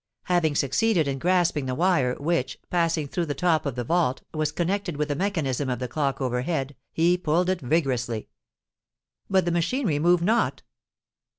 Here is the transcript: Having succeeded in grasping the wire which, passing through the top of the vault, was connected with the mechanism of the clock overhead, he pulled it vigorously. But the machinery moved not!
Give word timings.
Having 0.23 0.55
succeeded 0.55 1.07
in 1.07 1.19
grasping 1.19 1.67
the 1.67 1.75
wire 1.75 2.15
which, 2.15 2.57
passing 2.71 3.07
through 3.07 3.27
the 3.27 3.35
top 3.35 3.67
of 3.67 3.75
the 3.75 3.83
vault, 3.83 4.23
was 4.33 4.51
connected 4.51 4.97
with 4.97 5.09
the 5.09 5.15
mechanism 5.15 5.69
of 5.69 5.77
the 5.77 5.87
clock 5.87 6.19
overhead, 6.19 6.75
he 6.91 7.19
pulled 7.19 7.51
it 7.51 7.61
vigorously. 7.61 8.27
But 9.29 9.45
the 9.45 9.51
machinery 9.51 9.99
moved 9.99 10.23
not! 10.23 10.63